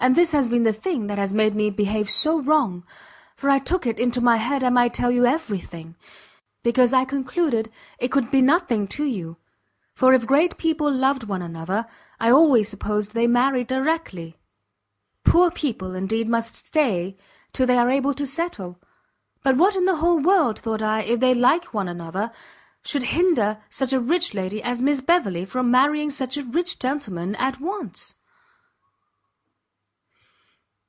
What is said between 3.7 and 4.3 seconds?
it into